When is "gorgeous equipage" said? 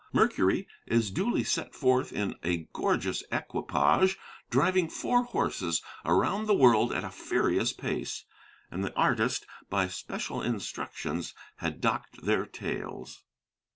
2.73-4.17